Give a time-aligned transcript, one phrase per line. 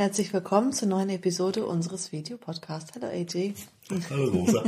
[0.00, 2.92] Herzlich willkommen zur neuen Episode unseres Videopodcasts.
[2.94, 3.52] Hallo AJ.
[4.08, 4.64] Hallo Rosa.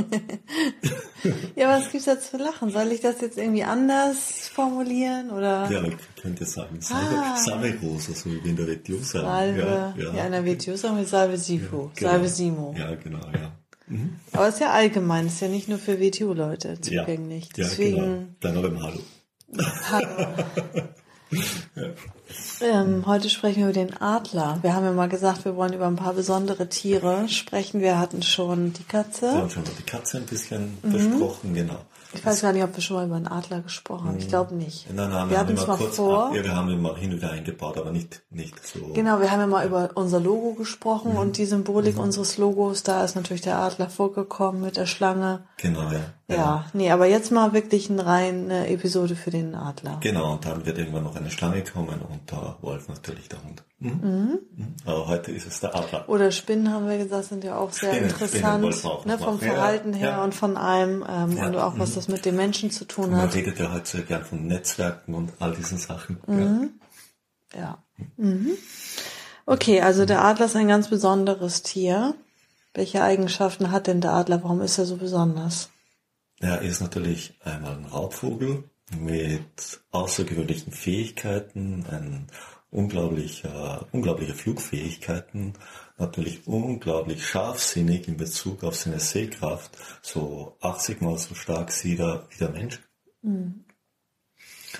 [1.55, 2.69] ja, was gibt's da zu lachen?
[2.69, 5.67] Soll ich das jetzt irgendwie anders formulieren oder?
[5.71, 7.35] Ja, man könnte sagen Salve, ah.
[7.35, 9.25] Salve Rosa, so wie in der WTO sagen.
[9.25, 10.13] Salve, ja, ja.
[10.13, 12.11] ja in der WTO sagen wir Salve Sifo, ja, genau.
[12.11, 12.75] Salve Simo.
[12.77, 13.53] Ja, genau, ja.
[13.87, 14.19] Mhm.
[14.33, 17.45] Aber es ist ja allgemein, es ist ja nicht nur für WTO-Leute zugänglich.
[17.45, 17.97] Ja, Deswegen...
[17.97, 18.27] ja genau.
[18.39, 18.99] Dann aber im Hallo.
[19.89, 20.35] Hallo.
[22.61, 24.59] Ähm, heute sprechen wir über den Adler.
[24.61, 27.81] Wir haben ja mal gesagt, wir wollen über ein paar besondere Tiere sprechen.
[27.81, 29.23] Wir hatten schon die Katze.
[29.23, 30.93] Wir haben schon die Katze ein bisschen mhm.
[30.93, 31.79] besprochen, genau.
[32.13, 34.17] Ich weiß gar nicht, ob wir schon mal über einen Adler gesprochen haben.
[34.17, 34.87] Ich glaube nicht.
[34.93, 36.27] Nein, nein, wir hatten es mal vor.
[36.27, 38.79] Ab, ja, wir haben ihn mal hin und wieder eingebaut, aber nicht, nicht so.
[38.93, 41.17] Genau, wir haben ja mal über unser Logo gesprochen mhm.
[41.17, 42.03] und die Symbolik mhm.
[42.03, 42.83] unseres Logos.
[42.83, 45.45] Da ist natürlich der Adler vorgekommen mit der Schlange.
[45.57, 46.01] Genau, ja.
[46.29, 46.65] Ja, ja.
[46.73, 49.97] nee, aber jetzt mal wirklich eine reine Episode für den Adler.
[50.01, 53.63] Genau, und dann wird irgendwann noch eine Schlange kommen und der Wolf natürlich der Hund.
[53.79, 53.89] Mhm.
[53.89, 54.39] Mhm.
[54.55, 54.75] mhm.
[54.85, 56.07] Aber heute ist es der Adler.
[56.07, 58.73] Oder Spinnen haben wir gesagt, sind ja auch sehr Spinnen, interessant.
[58.73, 60.23] Spinnen ne, vom Verhalten her ja.
[60.23, 61.99] und von allem ähm, und auch was mhm.
[62.03, 63.29] Das mit den Menschen zu tun Man hat.
[63.29, 66.19] Man redet ja heute sehr gern von Netzwerken und all diesen Sachen.
[66.27, 66.79] Mhm.
[67.55, 67.83] Ja.
[68.17, 68.51] Mhm.
[69.45, 72.15] Okay, also der Adler ist ein ganz besonderes Tier.
[72.73, 74.43] Welche Eigenschaften hat denn der Adler?
[74.43, 75.69] Warum ist er so besonders?
[76.39, 78.63] Er ist natürlich einmal ein Raubvogel
[78.97, 82.27] mit außergewöhnlichen Fähigkeiten, ein
[82.69, 85.53] unglaublicher, unglaubliche Flugfähigkeiten,
[85.97, 92.27] natürlich unglaublich scharfsinnig in Bezug auf seine Sehkraft, so 80 mal so stark wie der,
[92.29, 92.79] wie der Mensch.
[93.21, 93.65] Mhm.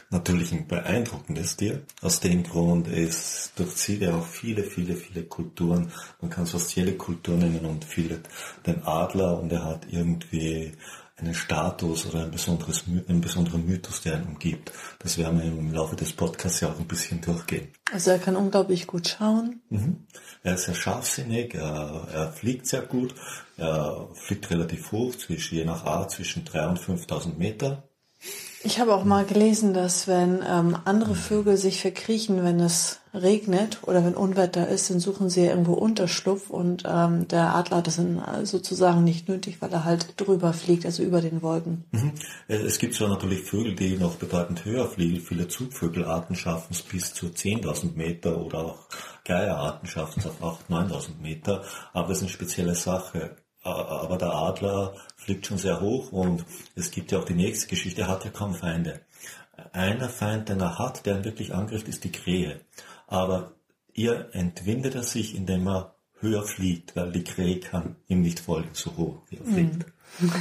[0.09, 1.85] Natürlich ein beeindruckendes Tier.
[2.01, 5.91] Aus dem Grund ist, durchzieht er auch viele, viele, viele Kulturen.
[6.19, 8.21] Man kann fast jede Kultur nennen und viele
[8.65, 10.73] den Adler und er hat irgendwie
[11.15, 14.71] einen Status oder ein besonderes, einen besonderen Mythos, der ihn umgibt.
[14.99, 17.67] Das werden wir im Laufe des Podcasts ja auch ein bisschen durchgehen.
[17.91, 19.61] Also er kann unglaublich gut schauen.
[19.69, 20.07] Mhm.
[20.41, 23.13] Er ist sehr scharfsinnig, er, er, fliegt sehr gut,
[23.57, 27.87] er fliegt relativ hoch, zwischen, je nach Art zwischen 3.000 und 5.000 Meter.
[28.65, 33.79] Ich habe auch mal gelesen, dass wenn ähm, andere Vögel sich verkriechen, wenn es regnet
[33.83, 37.99] oder wenn Unwetter ist, dann suchen sie irgendwo Unterschlupf und ähm, der Adler hat das
[38.43, 41.83] sozusagen nicht nötig, weil er halt drüber fliegt, also über den Wolken.
[41.91, 42.13] Mhm.
[42.47, 45.19] Es gibt zwar natürlich Vögel, die noch bedeutend höher fliegen.
[45.19, 48.79] Viele Zugvögelarten schaffen es bis zu 10.000 Meter oder auch
[49.25, 54.33] Geierarten schaffen es auf 8.000, 9.000 Meter, aber es ist eine spezielle Sache aber der
[54.33, 58.25] Adler fliegt schon sehr hoch und es gibt ja auch die nächste Geschichte, er hat
[58.25, 59.01] ja kaum Feinde.
[59.71, 62.59] Einer Feind, den er hat, der ihn wirklich angreift, ist die Krähe.
[63.07, 63.53] Aber
[63.93, 68.69] ihr entwindet er sich, indem er höher fliegt, weil die Krähe kann ihm nicht folgen,
[68.73, 69.85] so hoch wie er fliegt.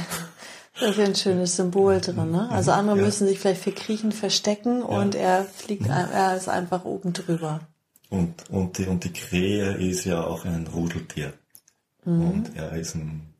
[0.79, 2.49] Da ist ein schönes Symbol drin, ne?
[2.49, 3.03] Also andere ja.
[3.03, 4.85] müssen sich vielleicht verkriechen, verstecken ja.
[4.85, 7.59] und er fliegt, er ist einfach oben drüber.
[8.09, 11.33] Und, und, die, und die Krähe ist ja auch ein Rudeltier.
[12.05, 12.29] Mhm.
[12.29, 13.33] Und er ist ein,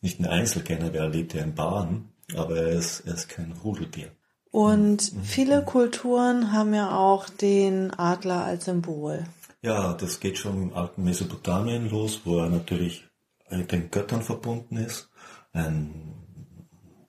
[0.00, 4.10] nicht ein Einzelgänger, er lebt ja in Bahn, aber er ist, er ist kein Rudeltier.
[4.50, 5.22] Und mhm.
[5.22, 9.24] viele Kulturen haben ja auch den Adler als Symbol.
[9.62, 13.04] Ja, das geht schon im alten Mesopotamien los, wo er natürlich
[13.48, 15.08] mit den Göttern verbunden ist.
[15.52, 16.14] Ein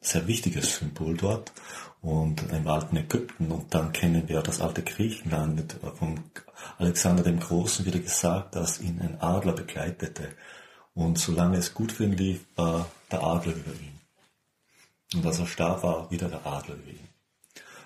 [0.01, 1.51] sehr wichtiges Symbol dort.
[2.01, 3.51] Und im alten Ägypten.
[3.51, 5.77] Und dann kennen wir das alte Griechenland.
[5.95, 6.19] Von
[6.77, 10.29] Alexander dem Großen wieder gesagt, dass ihn ein Adler begleitete.
[10.95, 13.99] Und solange es gut für ihn lief, war der Adler über ihn.
[15.15, 17.07] Und als er starb, war wieder der Adler über ihn.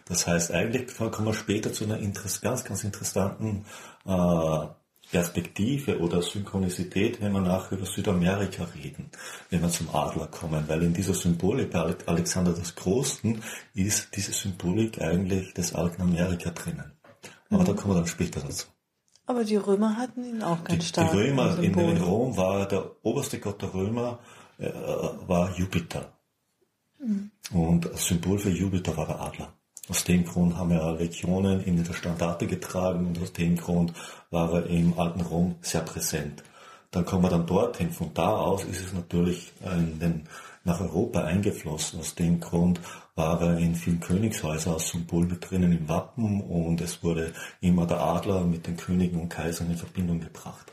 [0.06, 3.66] Das heißt, eigentlich kommen wir später zu einer ganz, ganz interessanten
[4.06, 4.68] äh,
[5.12, 9.10] Perspektive oder Synchronizität, wenn wir nachher über Südamerika reden,
[9.50, 13.42] wenn wir zum Adler kommen, weil in dieser Symbolik bei Alexander des Großen
[13.74, 16.92] ist diese Symbolik eigentlich des alten Amerika drinnen.
[17.50, 17.66] Aber mhm.
[17.66, 18.68] da kommen wir dann später dazu.
[19.28, 21.12] Aber die Römer hatten ihn auch ganz die, stark.
[21.12, 24.20] Die Römer in, in, Rom war der oberste Gott der Römer
[24.58, 24.72] äh,
[25.28, 26.14] war Jupiter.
[27.00, 27.32] Mhm.
[27.52, 29.54] Und das Symbol für Jupiter war der Adler.
[29.90, 33.94] Aus dem Grund haben wir Legionen in der Standarte getragen und aus dem Grund
[34.32, 36.44] war er im alten Rom sehr präsent.
[36.92, 37.92] Dann kommen wir dann dorthin.
[37.92, 40.28] Von da aus ist es natürlich in den,
[40.68, 42.00] nach Europa eingeflossen.
[42.00, 42.80] Aus dem Grund
[43.16, 47.88] war er in vielen Königshäusern als Symbol mit drinnen im Wappen und es wurde immer
[47.88, 50.72] der Adler mit den Königen und Kaisern in Verbindung gebracht.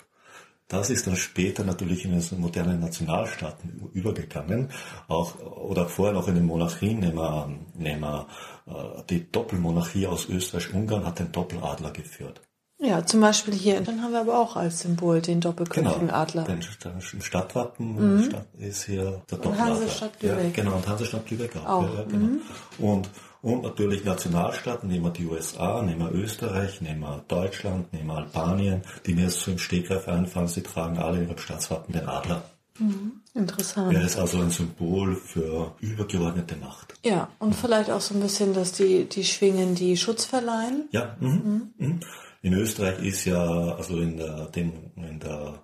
[0.68, 4.70] das ist dann später natürlich in den modernen Nationalstaaten übergegangen.
[5.08, 8.26] Auch, oder vorher noch in den Monarchien, nehmen wir, nehmen wir
[8.66, 12.40] äh, die Doppelmonarchie aus Österreich-Ungarn hat den Doppeladler geführt.
[12.84, 13.80] Ja, zum Beispiel hier.
[13.80, 16.46] Dann haben wir aber auch als Symbol den doppelköpfigen genau, Adler.
[16.48, 18.34] Im Stadtwappen mhm.
[18.58, 19.72] ist hier der Doppeladler.
[19.72, 20.56] Und Hansestadt Lübeck.
[20.56, 21.68] Ja, genau, und Hansestadt Lübeck auch.
[21.68, 21.94] auch.
[21.94, 22.26] Ja, genau.
[22.26, 22.40] Mhm.
[22.78, 23.10] Und,
[23.42, 28.16] und natürlich Nationalstaaten, nehmen wir die USA, nehmen wir Österreich, nehmen wir Deutschland, nehmen wir
[28.16, 32.06] Albanien, die mir jetzt so im Stegreif einfallen, sie tragen alle in ihrem Staatswappen den
[32.06, 32.42] Adler.
[32.78, 33.20] Mhm.
[33.34, 33.94] Interessant.
[33.94, 36.94] Er ist also ein Symbol für übergeordnete Macht.
[37.04, 40.88] Ja, und vielleicht auch so ein bisschen, dass die, die Schwingen die Schutz verleihen.
[40.92, 41.72] Ja, mhm.
[41.78, 42.00] Mhm.
[42.44, 45.62] In Österreich ist ja, also in der, den, in der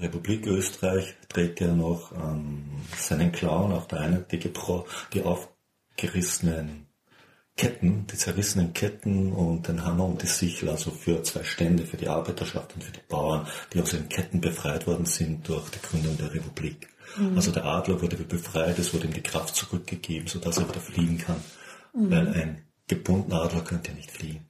[0.00, 4.38] Republik Österreich trägt er noch ähm, seinen Clown auf der einen, die,
[5.12, 6.86] die aufgerissenen
[7.54, 11.98] Ketten, die zerrissenen Ketten und den Hammer und die Sichel, also für zwei Stände, für
[11.98, 15.82] die Arbeiterschaft und für die Bauern, die aus den Ketten befreit worden sind durch die
[15.82, 16.88] Gründung der Republik.
[17.18, 17.36] Mhm.
[17.36, 21.18] Also der Adler wurde befreit, es wurde ihm die Kraft zurückgegeben, sodass er wieder fliegen
[21.18, 21.44] kann.
[21.92, 22.10] Mhm.
[22.10, 24.46] Weil ein gebundener Adler könnte ja nicht fliehen.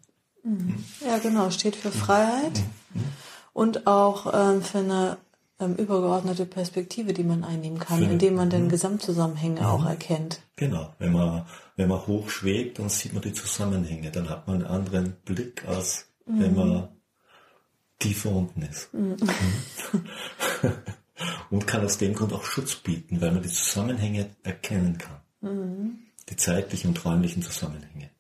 [1.05, 2.63] Ja, genau, steht für Freiheit
[3.53, 5.19] und auch ähm, für eine
[5.59, 9.71] ähm, übergeordnete Perspektive, die man einnehmen kann, für, indem man den Gesamtzusammenhänge ja.
[9.71, 10.41] auch erkennt.
[10.57, 11.47] Genau, wenn man,
[11.77, 15.67] wenn man hoch schwebt, dann sieht man die Zusammenhänge, dann hat man einen anderen Blick,
[15.67, 16.41] als mhm.
[16.41, 16.89] wenn man
[17.99, 18.93] tiefer unten ist.
[18.93, 19.17] Mhm.
[21.51, 25.21] und kann aus dem Grund auch Schutz bieten, weil man die Zusammenhänge erkennen kann.
[25.41, 25.99] Mhm.
[26.29, 28.11] Die zeitlichen und räumlichen Zusammenhänge.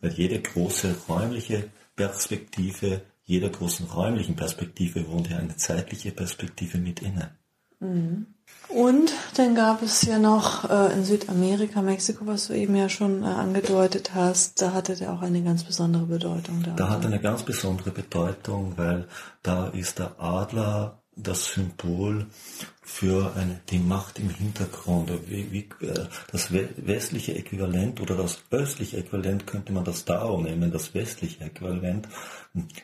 [0.00, 7.02] Weil jede große räumliche Perspektive, jeder großen räumlichen Perspektive wohnt ja eine zeitliche Perspektive mit
[7.02, 7.32] inne.
[7.80, 8.26] Mhm.
[8.68, 13.22] Und dann gab es ja noch äh, in Südamerika, Mexiko, was du eben ja schon
[13.22, 16.62] äh, angedeutet hast, da hatte der auch eine ganz besondere Bedeutung.
[16.62, 19.06] Da, da hat eine ganz besondere Bedeutung, weil
[19.42, 22.26] da ist der Adler das Symbol
[22.82, 25.10] für eine, die Macht im Hintergrund.
[25.28, 30.70] Wie, wie, äh, das westliche Äquivalent oder das östliche Äquivalent könnte man das Dao nehmen,
[30.70, 32.08] das westliche Äquivalent.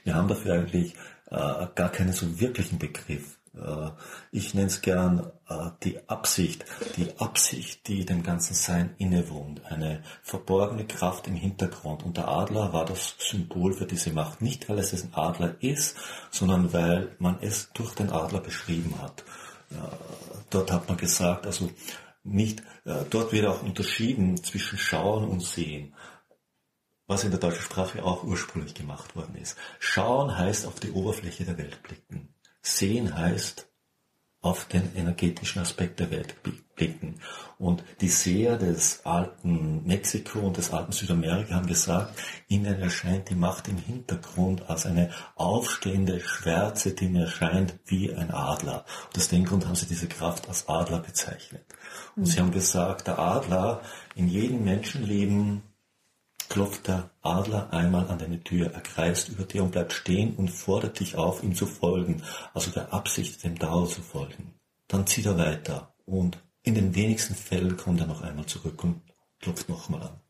[0.05, 0.95] Wir haben dafür eigentlich
[1.31, 3.39] äh, gar keinen so wirklichen Begriff.
[3.57, 3.91] Äh,
[4.33, 6.65] ich nenne es gern äh, die Absicht,
[6.97, 12.03] die Absicht, die dem ganzen Sein innewohnt, eine verborgene Kraft im Hintergrund.
[12.03, 15.97] Und der Adler war das Symbol für diese Macht, nicht weil es ein Adler ist,
[16.31, 19.25] sondern weil man es durch den Adler beschrieben hat.
[19.71, 19.75] Äh,
[20.51, 21.71] dort hat man gesagt, also
[22.27, 22.63] nicht,
[23.11, 25.93] dort wird auch unterschieden zwischen Schauen und Sehen
[27.07, 29.57] was in der deutschen Sprache auch ursprünglich gemacht worden ist.
[29.79, 32.24] Schauen heißt auf die Oberfläche der Welt blicken.
[32.67, 33.69] Sehen heißt
[34.41, 36.37] auf den energetischen Aspekt der Welt
[36.75, 37.21] blicken.
[37.59, 42.19] Und die Seher des alten Mexiko und des alten Südamerika haben gesagt,
[42.49, 48.31] ihnen erscheint die Macht im Hintergrund als eine aufstehende Schwärze, die mir erscheint wie ein
[48.31, 48.87] Adler.
[49.09, 51.67] Und aus dem Grund haben sie diese Kraft als Adler bezeichnet.
[52.17, 52.27] Und mhm.
[52.27, 53.83] sie haben gesagt, der Adler
[54.15, 55.63] in jedem Menschenleben
[56.49, 60.51] klopft der Adler einmal an deine Tür, er kreist über dir und bleibt stehen und
[60.51, 64.55] fordert dich auf, ihm zu folgen, also der Absicht, dem Dao zu folgen.
[64.89, 69.03] Dann zieht er weiter und in den wenigsten Fällen kommt er noch einmal zurück und
[69.41, 70.21] klopft nochmal an.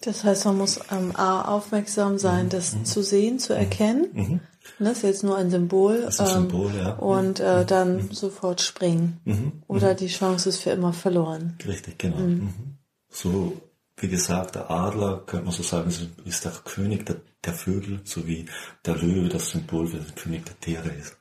[0.00, 2.50] Das heißt, man muss ähm, A, aufmerksam sein, mhm.
[2.50, 2.84] das mhm.
[2.84, 4.08] zu sehen, zu erkennen.
[4.12, 4.22] Mhm.
[4.22, 4.40] mhm.
[4.78, 6.00] Das ist jetzt nur ein Symbol.
[6.00, 6.92] Das ist ein ähm, Symbol, ja.
[6.94, 7.66] Und äh, mhm.
[7.66, 8.12] dann mhm.
[8.12, 9.62] sofort springen.
[9.68, 11.58] Oder die Chance ist für immer verloren.
[11.66, 12.48] Richtig, genau.
[13.10, 13.52] So
[13.96, 15.92] wie gesagt, der Adler, könnte man so sagen,
[16.24, 18.46] ist der König der, der Vögel, so wie
[18.84, 21.16] der Löwe das Symbol für den König der Tiere ist.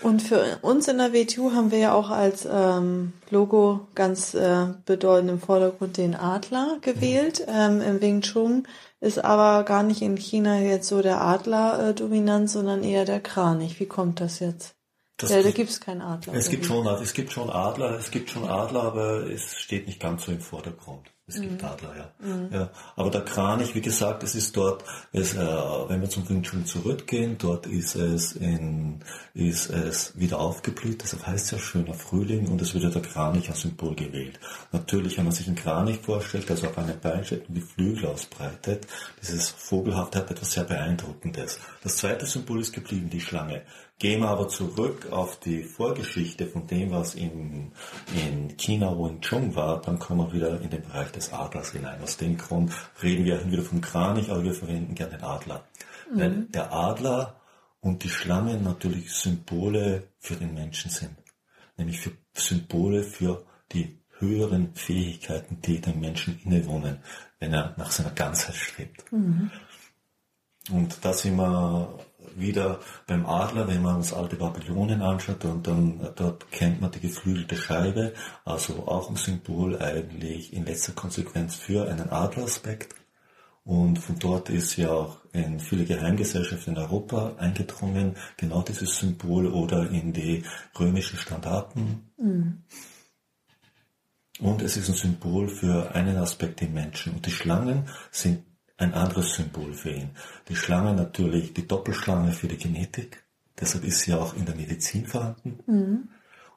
[0.00, 4.66] Und für uns in der WTU haben wir ja auch als ähm, Logo ganz äh,
[4.86, 7.44] bedeutend im Vordergrund den Adler gewählt.
[7.46, 7.54] Mhm.
[7.54, 8.68] Ähm, Im Wing Chun
[9.00, 13.20] ist aber gar nicht in China jetzt so der Adler äh, dominant, sondern eher der
[13.20, 13.80] Kranich.
[13.80, 14.76] Wie kommt das jetzt?
[15.16, 16.34] Das ja, da gibt es keinen Adler.
[16.34, 19.98] Es gibt, schon, es gibt schon Adler, es gibt schon Adler, aber es steht nicht
[19.98, 21.10] ganz so im Vordergrund.
[21.28, 21.68] Es gibt mhm.
[21.68, 22.26] Adler, ja.
[22.26, 22.48] Mhm.
[22.50, 22.70] ja.
[22.96, 24.82] Aber der Kranich, wie gesagt, es ist dort,
[25.12, 29.00] es, äh, wenn wir zum Wing Chun zurückgehen, dort ist es in,
[29.34, 33.02] ist es wieder aufgeblüht, deshalb heißt es ja schöner Frühling und es wird ja der
[33.02, 34.40] Kranich als Symbol gewählt.
[34.88, 38.06] Natürlich, wenn man sich einen Kranich vorstellt, also auf einem Bein steht und die Flügel
[38.06, 38.86] ausbreitet,
[39.20, 41.60] dieses Vogelhafte hat etwas sehr Beeindruckendes.
[41.82, 43.64] Das zweite Symbol ist geblieben, die Schlange.
[43.98, 47.72] Gehen wir aber zurück auf die Vorgeschichte von dem, was in,
[48.14, 52.00] in China Wing Chun war, dann kommen wir wieder in den Bereich des Adlers hinein.
[52.02, 55.66] Aus dem Grund reden wir wieder vom Kranich, aber wir verwenden gerne den Adler.
[56.10, 56.18] Mhm.
[56.18, 57.38] Weil der Adler
[57.80, 61.14] und die Schlange natürlich Symbole für den Menschen sind.
[61.76, 66.98] Nämlich für Symbole für die höheren Fähigkeiten, die dem Menschen innewohnen,
[67.38, 69.10] wenn er nach seiner Ganzheit strebt.
[69.12, 69.50] Mhm.
[70.70, 71.98] Und da sind wir
[72.36, 77.00] wieder beim Adler, wenn man das alte Babylonien anschaut und dann dort kennt man die
[77.00, 78.12] geflügelte Scheibe,
[78.44, 82.94] also auch ein Symbol eigentlich in letzter Konsequenz für einen Adleraspekt.
[83.64, 89.46] Und von dort ist ja auch in viele Geheimgesellschaften in Europa eingedrungen, genau dieses Symbol
[89.46, 90.42] oder in die
[90.78, 92.10] römischen Standarten.
[92.16, 92.62] Mhm.
[94.40, 97.14] Und es ist ein Symbol für einen Aspekt im Menschen.
[97.14, 98.44] Und die Schlangen sind
[98.76, 100.10] ein anderes Symbol für ihn.
[100.48, 103.24] Die Schlange natürlich, die Doppelschlange für die Genetik.
[103.60, 105.58] Deshalb ist sie auch in der Medizin vorhanden.
[105.66, 106.08] Mhm.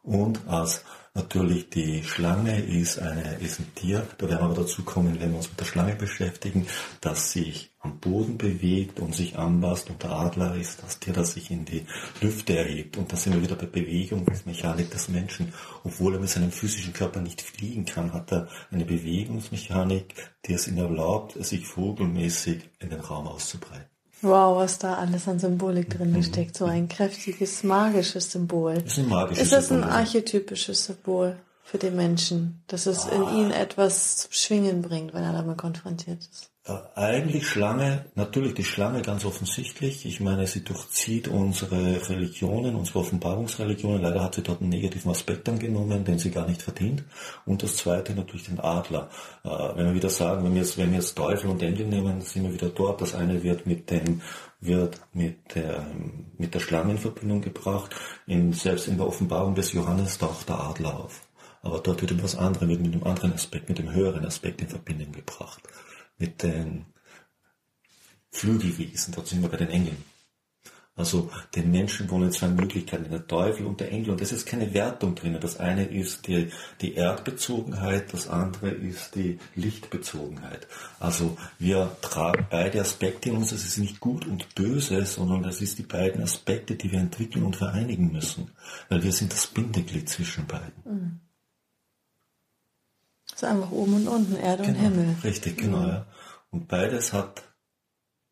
[0.03, 5.20] Und als Natürlich, die Schlange ist, eine, ist ein Tier, da werden wir dazu kommen,
[5.20, 6.67] wenn wir uns mit der Schlange beschäftigen,
[7.01, 11.34] dass sich am Boden bewegt und sich anpasst und der Adler ist das Tier, das
[11.34, 11.86] sich in die
[12.22, 12.96] Lüfte erhebt.
[12.96, 15.53] Und da sind wir wieder bei Bewegungsmechanik des Menschen.
[15.84, 20.15] Obwohl er mit seinem physischen Körper nicht fliegen kann, hat er eine Bewegungsmechanik,
[20.46, 23.90] die es ihm erlaubt, sich vogelmäßig in den Raum auszubreiten.
[24.22, 26.24] Wow, was da alles an Symbolik drin mhm.
[26.24, 26.56] steckt.
[26.56, 28.74] So ein kräftiges, magisches Symbol.
[28.74, 33.12] Ist, ein magisches ist das Symbol, ein archetypisches Symbol für den Menschen, dass es ah.
[33.12, 36.50] in ihn etwas zum Schwingen bringt, wenn er damit konfrontiert ist?
[36.63, 40.06] Äh, eigentlich Schlange, natürlich die Schlange ganz offensichtlich.
[40.06, 44.00] Ich meine, sie durchzieht unsere Religionen, unsere Offenbarungsreligionen.
[44.01, 47.03] Leider hat sie dort einen negativen Aspekt angenommen, den sie gar nicht verdient.
[47.48, 49.10] Und das zweite natürlich den Adler.
[49.44, 52.22] Äh, wenn wir wieder sagen, wenn wir jetzt, wenn wir jetzt Teufel und Engel nehmen,
[52.22, 53.01] sind wir wieder dort.
[53.01, 54.22] Das eine wird mit dem,
[54.60, 55.88] wird mit der,
[56.38, 57.96] mit der Schlange in Verbindung gebracht.
[58.27, 61.22] In, selbst in der Offenbarung des Johannes taucht der Adler auf.
[61.63, 64.70] Aber dort wird etwas anderes, wird mit einem anderen Aspekt, mit dem höheren Aspekt in
[64.70, 65.62] Verbindung gebracht
[66.22, 66.86] mit den
[68.32, 69.98] Flügelwesen, dort sind wir bei den Engeln.
[70.96, 74.12] Also den Menschen wohnen zwei Möglichkeiten, der Teufel und der Engel.
[74.12, 75.38] Und das ist keine Wertung drin.
[75.40, 76.50] Das eine ist die,
[76.82, 80.68] die Erdbezogenheit, das andere ist die Lichtbezogenheit.
[81.00, 83.51] Also wir tragen beide Aspekte in uns.
[83.51, 87.46] Das ist nicht gut und böse, sondern das ist die beiden Aspekte, die wir entwickeln
[87.46, 88.51] und vereinigen müssen.
[88.90, 90.84] Weil wir sind das Bindeglied zwischen beiden.
[90.84, 91.20] Mhm.
[93.32, 95.16] Das ist einfach oben und unten, Erde genau, und Himmel.
[95.24, 95.80] Richtig, genau.
[95.80, 95.88] Mhm.
[95.88, 96.06] Ja.
[96.51, 97.43] Und beides hat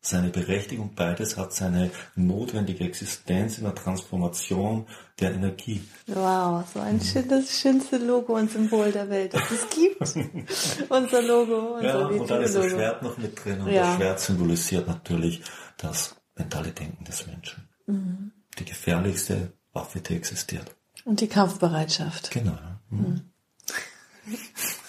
[0.02, 4.86] seine Berechtigung, beides hat seine notwendige Existenz in der Transformation
[5.18, 5.82] der Energie.
[6.06, 10.00] Wow, so ein schön, das schönste Logo und Symbol der Welt, das es gibt.
[10.88, 13.82] unser Logo, unser Ja, und da ist das Schwert noch mit drin und ja.
[13.82, 15.42] das Schwert symbolisiert natürlich
[15.76, 17.68] das mentale Denken des Menschen.
[17.86, 18.32] Mhm.
[18.58, 20.74] Die gefährlichste Waffe, die existiert.
[21.04, 22.30] Und die Kampfbereitschaft.
[22.30, 22.58] Genau.
[22.88, 23.20] Mhm.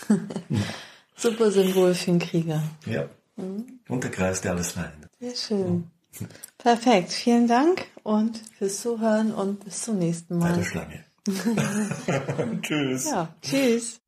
[1.15, 2.63] Super Symbol für einen Krieger.
[2.85, 3.09] Ja.
[3.91, 5.09] Und der Kreis, der alles vereint.
[5.19, 5.91] Sehr schön.
[6.57, 7.11] Perfekt.
[7.11, 10.51] Vielen Dank und fürs Zuhören und bis zum nächsten Mal.
[10.51, 11.03] Bei der Schlange.
[12.61, 13.05] tschüss.
[13.05, 13.99] Ja, tschüss.